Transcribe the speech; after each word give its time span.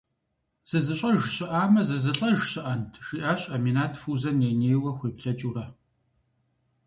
«Зызыщӏэж 0.69 1.19
щыӏамэ 1.35 1.81
зызылӏэж 1.89 2.37
щыӏэнт?»- 2.51 2.91
жиӏащ 3.05 3.41
Аминат, 3.55 3.93
Фузэ 4.01 4.31
ней-нейуэ 4.39 4.91
хуеплъэкӏыурэ. 4.97 5.65